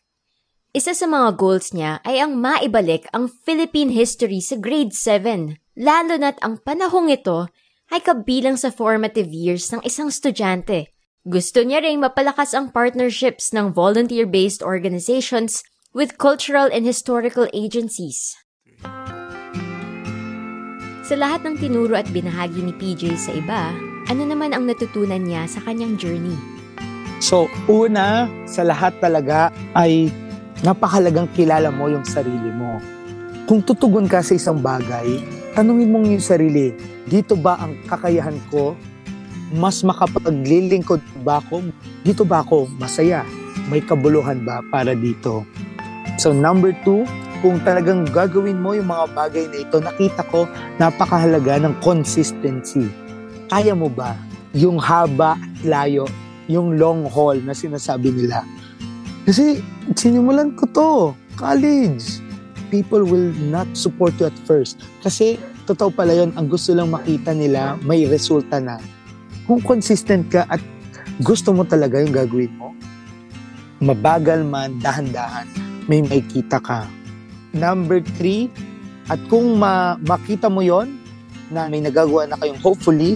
Isa 0.74 0.96
sa 0.96 1.06
mga 1.06 1.36
goals 1.38 1.70
niya 1.70 2.02
ay 2.02 2.18
ang 2.18 2.40
maibalik 2.40 3.06
ang 3.14 3.30
Philippine 3.30 3.94
history 3.94 4.40
sa 4.40 4.58
grade 4.58 4.96
7, 4.96 5.60
lalo 5.78 6.18
na't 6.18 6.40
ang 6.42 6.58
panahong 6.64 7.12
ito 7.12 7.46
ay 7.92 8.00
kabilang 8.02 8.58
sa 8.58 8.74
formative 8.74 9.30
years 9.30 9.70
ng 9.70 9.84
isang 9.86 10.10
estudyante. 10.10 10.90
Gusto 11.22 11.62
niya 11.62 11.84
ring 11.84 12.02
mapalakas 12.02 12.56
ang 12.56 12.74
partnerships 12.74 13.54
ng 13.54 13.70
volunteer-based 13.70 14.66
organizations 14.66 15.62
with 15.94 16.18
cultural 16.18 16.66
and 16.72 16.82
historical 16.82 17.46
agencies. 17.54 18.34
Sa 21.04 21.20
lahat 21.20 21.44
ng 21.44 21.60
tinuro 21.60 22.00
at 22.00 22.08
binahagi 22.08 22.64
ni 22.64 22.72
PJ 22.72 23.20
sa 23.20 23.36
iba, 23.36 23.76
ano 24.08 24.24
naman 24.24 24.56
ang 24.56 24.64
natutunan 24.64 25.20
niya 25.20 25.44
sa 25.44 25.60
kanyang 25.60 26.00
journey? 26.00 26.32
So, 27.20 27.44
una, 27.68 28.24
sa 28.48 28.64
lahat 28.64 28.96
talaga 29.04 29.52
ay 29.76 30.08
napakalagang 30.64 31.28
kilala 31.36 31.68
mo 31.68 31.92
yung 31.92 32.08
sarili 32.08 32.48
mo. 32.56 32.80
Kung 33.44 33.60
tutugon 33.60 34.08
ka 34.08 34.24
sa 34.24 34.32
isang 34.32 34.64
bagay, 34.64 35.20
tanungin 35.52 35.92
mong 35.92 36.08
yung 36.08 36.24
sarili, 36.24 36.72
dito 37.04 37.36
ba 37.36 37.60
ang 37.60 37.76
kakayahan 37.84 38.40
ko? 38.48 38.72
Mas 39.52 39.84
makapaglilingkod 39.84 41.04
ba 41.20 41.44
ako? 41.44 41.68
Dito 42.00 42.24
ba 42.24 42.40
ako 42.40 42.64
masaya? 42.80 43.28
May 43.68 43.84
kabuluhan 43.84 44.40
ba 44.40 44.64
para 44.72 44.96
dito? 44.96 45.44
So 46.16 46.32
number 46.32 46.72
two, 46.80 47.04
kung 47.44 47.60
talagang 47.60 48.08
gagawin 48.08 48.56
mo 48.56 48.72
yung 48.72 48.88
mga 48.88 49.04
bagay 49.12 49.44
na 49.52 49.68
ito, 49.68 49.76
nakita 49.76 50.24
ko 50.32 50.48
napakahalaga 50.80 51.60
ng 51.60 51.76
consistency. 51.84 52.88
Kaya 53.52 53.76
mo 53.76 53.92
ba 53.92 54.16
yung 54.56 54.80
haba 54.80 55.36
at 55.36 55.60
layo, 55.60 56.08
yung 56.48 56.80
long 56.80 57.04
haul 57.04 57.36
na 57.44 57.52
sinasabi 57.52 58.16
nila? 58.16 58.48
Kasi 59.28 59.60
sinimulan 59.92 60.56
ko 60.56 60.64
to, 60.72 60.90
college. 61.36 62.24
People 62.72 63.04
will 63.04 63.36
not 63.52 63.68
support 63.76 64.16
you 64.16 64.32
at 64.32 64.38
first. 64.48 64.80
Kasi 65.04 65.36
totoo 65.68 65.92
pala 65.92 66.16
yun, 66.16 66.32
ang 66.40 66.48
gusto 66.48 66.72
lang 66.72 66.96
makita 66.96 67.36
nila, 67.36 67.76
may 67.84 68.08
resulta 68.08 68.56
na. 68.56 68.80
Kung 69.44 69.60
consistent 69.60 70.32
ka 70.32 70.48
at 70.48 70.64
gusto 71.20 71.52
mo 71.52 71.68
talaga 71.68 72.00
yung 72.00 72.16
gagawin 72.16 72.56
mo, 72.56 72.72
mabagal 73.84 74.40
man, 74.48 74.80
dahan-dahan, 74.80 75.44
may 75.92 76.00
makita 76.00 76.56
ka. 76.56 77.03
Number 77.54 78.02
three, 78.18 78.50
at 79.06 79.22
kung 79.30 79.62
ma- 79.62 79.94
makita 80.02 80.50
mo 80.50 80.58
yon 80.58 80.98
na 81.54 81.70
may 81.70 81.78
nagagawa 81.78 82.26
na 82.26 82.34
kayong 82.34 82.58
hopefully, 82.58 83.14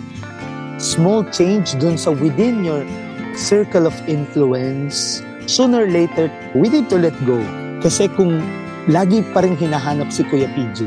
small 0.78 1.26
change 1.34 1.74
dun 1.82 1.98
sa 1.98 2.14
within 2.14 2.62
your 2.62 2.86
circle 3.34 3.90
of 3.90 3.94
influence, 4.06 5.26
sooner 5.50 5.84
or 5.84 5.90
later, 5.90 6.30
we 6.54 6.70
need 6.70 6.86
to 6.86 6.98
let 7.02 7.14
go. 7.26 7.42
Kasi 7.82 8.06
kung 8.14 8.38
lagi 8.86 9.26
pa 9.34 9.42
rin 9.42 9.58
hinahanap 9.58 10.14
si 10.14 10.22
Kuya 10.22 10.46
PJ, 10.54 10.86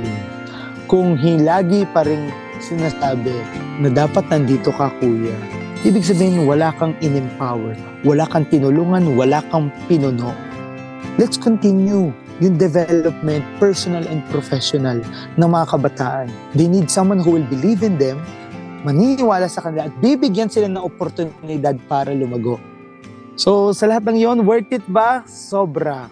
kung 0.87 1.19
lagi 1.19 1.83
pa 1.91 2.07
rin 2.07 2.31
sinasabi 2.63 3.35
na 3.83 3.89
dapat 3.91 4.27
nandito 4.31 4.71
ka 4.75 4.91
kuya, 4.99 5.33
ibig 5.81 6.05
sabihin 6.05 6.45
wala 6.45 6.71
kang 6.77 6.93
in-empower, 7.01 7.73
wala 8.05 8.23
kang 8.29 8.45
tinulungan, 8.47 9.15
wala 9.17 9.43
kang 9.49 9.73
pinuno. 9.89 10.31
Let's 11.19 11.35
continue 11.35 12.15
yung 12.41 12.57
development, 12.57 13.45
personal 13.61 14.03
and 14.09 14.25
professional 14.33 14.97
ng 15.37 15.47
mga 15.47 15.65
kabataan. 15.69 16.27
They 16.57 16.65
need 16.65 16.89
someone 16.89 17.21
who 17.21 17.37
will 17.37 17.47
believe 17.47 17.85
in 17.85 18.01
them, 18.01 18.19
maniniwala 18.81 19.45
sa 19.45 19.61
kanila 19.61 19.87
at 19.87 19.93
bibigyan 20.01 20.49
sila 20.49 20.65
ng 20.65 20.81
oportunidad 20.81 21.77
para 21.85 22.11
lumago. 22.11 22.57
So, 23.37 23.71
sa 23.71 23.87
lahat 23.87 24.09
ng 24.09 24.17
yon, 24.17 24.37
worth 24.43 24.73
it 24.73 24.83
ba? 24.89 25.23
Sobra. 25.29 26.09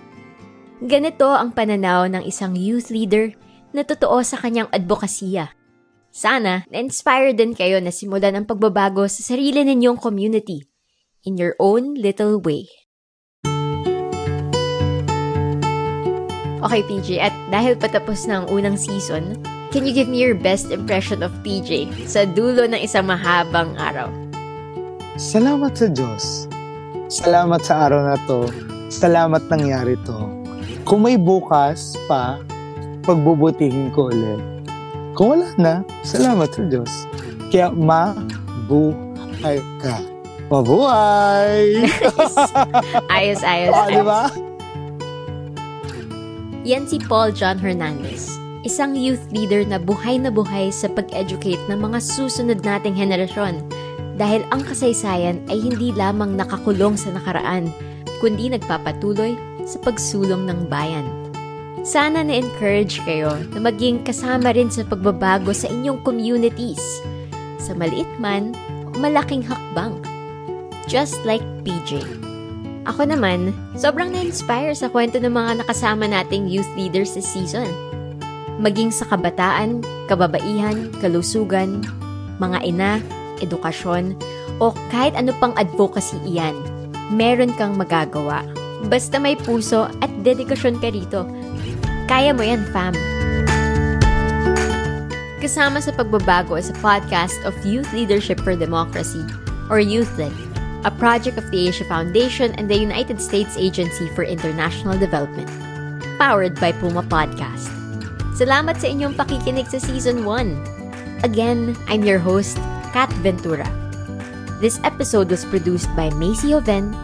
Ganito 0.80 1.28
ang 1.28 1.52
pananaw 1.52 2.08
ng 2.08 2.24
isang 2.24 2.56
youth 2.56 2.88
leader 2.94 3.36
na 3.76 3.84
totoo 3.84 4.24
sa 4.24 4.40
kanyang 4.40 4.72
advokasya. 4.72 5.52
Sana, 6.10 6.66
na-inspire 6.72 7.36
din 7.38 7.54
kayo 7.54 7.78
na 7.84 7.94
simulan 7.94 8.34
ang 8.34 8.46
pagbabago 8.48 9.06
sa 9.06 9.22
sarili 9.22 9.62
ninyong 9.62 10.00
community 10.00 10.66
in 11.28 11.38
your 11.38 11.54
own 11.62 11.94
little 11.94 12.42
way. 12.42 12.66
Okay, 16.60 16.84
PJ, 16.84 17.24
at 17.24 17.32
dahil 17.48 17.80
patapos 17.80 18.28
na 18.28 18.44
ang 18.44 18.52
unang 18.52 18.76
season, 18.76 19.40
can 19.72 19.88
you 19.88 19.96
give 19.96 20.12
me 20.12 20.20
your 20.20 20.36
best 20.36 20.76
impression 20.76 21.24
of 21.24 21.32
PJ 21.40 21.88
sa 22.04 22.28
dulo 22.28 22.68
ng 22.68 22.84
isang 22.84 23.08
mahabang 23.08 23.80
araw? 23.80 24.12
Salamat 25.16 25.80
sa 25.80 25.88
Diyos. 25.88 26.52
Salamat 27.08 27.64
sa 27.64 27.88
araw 27.88 28.12
na 28.12 28.20
to. 28.28 28.52
Salamat 28.92 29.48
nangyari 29.48 29.96
to. 30.04 30.20
Kung 30.84 31.08
may 31.08 31.16
bukas 31.16 31.96
pa, 32.12 32.44
pagbubutihin 33.08 33.96
ko 33.96 34.12
ulit. 34.12 34.44
Kung 35.16 35.40
wala 35.40 35.48
na, 35.56 35.74
salamat 36.04 36.52
sa 36.52 36.68
Diyos. 36.68 36.92
Kaya 37.56 37.72
mabuhay 37.72 39.64
ka. 39.80 39.96
Mabuhay! 40.52 41.88
ayos, 43.16 43.40
ayos. 43.48 43.72
oh, 43.72 43.88
di 43.88 44.04
ba? 44.04 44.49
Yan 46.70 46.86
si 46.86 47.02
Paul 47.02 47.34
John 47.34 47.58
Hernandez, 47.58 48.30
isang 48.62 48.94
youth 48.94 49.26
leader 49.34 49.66
na 49.66 49.82
buhay 49.82 50.22
na 50.22 50.30
buhay 50.30 50.70
sa 50.70 50.86
pag-educate 50.86 51.58
ng 51.66 51.82
mga 51.82 51.98
susunod 51.98 52.62
nating 52.62 52.94
henerasyon 52.94 53.66
dahil 54.22 54.46
ang 54.54 54.62
kasaysayan 54.62 55.42
ay 55.50 55.58
hindi 55.58 55.90
lamang 55.98 56.38
nakakulong 56.38 56.94
sa 56.94 57.10
nakaraan, 57.10 57.74
kundi 58.22 58.54
nagpapatuloy 58.54 59.34
sa 59.66 59.82
pagsulong 59.82 60.46
ng 60.46 60.70
bayan. 60.70 61.10
Sana 61.82 62.22
na-encourage 62.22 63.02
kayo 63.02 63.34
na 63.50 63.66
maging 63.66 64.06
kasama 64.06 64.54
rin 64.54 64.70
sa 64.70 64.86
pagbabago 64.86 65.50
sa 65.50 65.74
inyong 65.74 66.06
communities, 66.06 66.86
sa 67.58 67.74
maliit 67.74 68.14
man 68.22 68.54
o 68.86 68.94
malaking 69.02 69.42
hakbang. 69.42 69.98
Just 70.86 71.18
like 71.26 71.42
PJ. 71.66 72.29
Ako 72.90 73.06
naman, 73.06 73.54
sobrang 73.78 74.10
na-inspire 74.10 74.74
sa 74.74 74.90
kwento 74.90 75.22
ng 75.22 75.30
mga 75.30 75.62
nakasama 75.62 76.10
nating 76.10 76.50
youth 76.50 76.70
leaders 76.74 77.14
this 77.14 77.30
season. 77.30 77.70
Maging 78.58 78.90
sa 78.90 79.06
kabataan, 79.06 79.86
kababaihan, 80.10 80.90
kalusugan, 80.98 81.86
mga 82.42 82.58
ina, 82.66 82.98
edukasyon, 83.46 84.18
o 84.58 84.74
kahit 84.90 85.14
ano 85.14 85.38
pang 85.38 85.54
advocacy 85.54 86.18
iyan, 86.26 86.58
meron 87.14 87.54
kang 87.62 87.78
magagawa. 87.78 88.42
Basta 88.90 89.22
may 89.22 89.38
puso 89.38 89.86
at 90.02 90.10
dedikasyon 90.26 90.82
ka 90.82 90.90
rito. 90.90 91.30
Kaya 92.10 92.34
mo 92.34 92.42
yan, 92.42 92.66
fam. 92.74 92.98
Kasama 95.38 95.78
sa 95.78 95.94
pagbabago 95.94 96.58
is 96.58 96.74
a 96.74 96.78
podcast 96.82 97.38
of 97.46 97.54
Youth 97.62 97.94
Leadership 97.94 98.42
for 98.42 98.58
Democracy, 98.58 99.22
or 99.70 99.78
YouthLED, 99.78 100.34
a 100.84 100.92
project 100.92 101.38
of 101.38 101.52
the 101.52 101.68
Asia 101.68 101.84
Foundation 101.86 102.56
and 102.56 102.70
the 102.70 102.78
United 102.78 103.22
States 103.22 103.58
Agency 103.58 104.08
for 104.16 104.24
International 104.24 104.98
Development. 104.98 105.50
Powered 106.18 106.56
by 106.60 106.72
Puma 106.72 107.04
Podcast. 107.04 107.68
Salamat 108.40 108.80
sa 108.80 108.88
inyong 108.88 109.20
pakikinig 109.20 109.68
sa 109.68 109.84
Season 109.84 110.24
1. 110.24 111.28
Again, 111.28 111.76
I'm 111.92 112.08
your 112.08 112.20
host, 112.20 112.56
Kat 112.96 113.12
Ventura. 113.20 113.68
This 114.64 114.80
episode 114.88 115.28
was 115.28 115.44
produced 115.44 115.92
by 115.96 116.08
Macy 116.16 116.56
Oven 116.56 116.96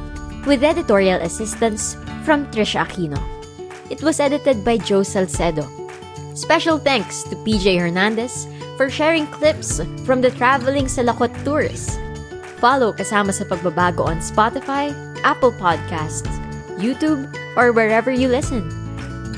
with 0.48 0.64
editorial 0.64 1.20
assistance 1.20 2.00
from 2.24 2.48
Trisha 2.56 2.88
Aquino. 2.88 3.20
It 3.92 4.00
was 4.00 4.24
edited 4.24 4.64
by 4.64 4.80
Joe 4.80 5.04
Salcedo. 5.04 5.68
Special 6.36 6.80
thanks 6.80 7.24
to 7.28 7.36
PJ 7.44 7.80
Hernandez 7.80 8.48
for 8.80 8.88
sharing 8.88 9.28
clips 9.28 9.84
from 10.08 10.20
the 10.20 10.32
Traveling 10.32 10.88
sa 10.88 11.04
Lakot 11.04 11.32
Tours. 11.44 11.96
Follow 12.66 12.90
Kasama 12.90 13.30
sa 13.30 13.46
Pagbabago 13.46 14.10
on 14.10 14.26
Spotify, 14.26 14.90
Apple 15.22 15.54
Podcasts, 15.54 16.34
YouTube, 16.82 17.30
or 17.54 17.70
wherever 17.70 18.10
you 18.10 18.26
listen. 18.26 18.66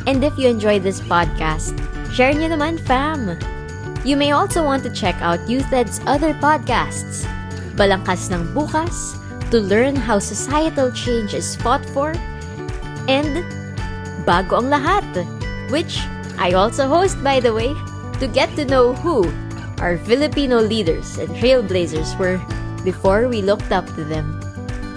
And 0.08 0.24
if 0.24 0.40
you 0.40 0.48
enjoyed 0.48 0.88
this 0.88 1.04
podcast, 1.04 1.76
Share 2.08 2.32
nyo 2.32 2.56
naman, 2.56 2.80
fam! 2.88 3.36
You 4.08 4.16
may 4.16 4.32
also 4.32 4.64
want 4.64 4.82
to 4.88 4.92
check 4.96 5.20
out 5.20 5.44
YouthEd's 5.44 6.00
other 6.08 6.32
podcasts, 6.40 7.28
Balangkas 7.76 8.32
ng 8.32 8.48
Bukas, 8.56 9.20
to 9.52 9.60
learn 9.60 10.00
how 10.00 10.18
societal 10.18 10.88
change 10.96 11.36
is 11.36 11.60
fought 11.60 11.84
for, 11.92 12.16
and 13.12 13.44
Bago 14.24 14.64
ang 14.64 14.72
Lahat, 14.72 15.04
which 15.68 16.00
I 16.40 16.56
also 16.56 16.88
host 16.88 17.20
by 17.20 17.44
the 17.44 17.52
way, 17.52 17.76
to 18.24 18.26
get 18.32 18.50
to 18.56 18.64
know 18.64 18.96
who 18.96 19.28
our 19.84 20.00
Filipino 20.08 20.64
leaders 20.64 21.20
and 21.20 21.30
trailblazers 21.36 22.16
were 22.16 22.40
before 22.88 23.28
we 23.28 23.44
looked 23.44 23.76
up 23.76 23.84
to 24.00 24.08
them. 24.08 24.40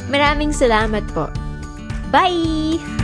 Maraming 0.07 0.55
salamat 0.55 1.03
po. 1.11 1.27
Bye! 2.15 3.00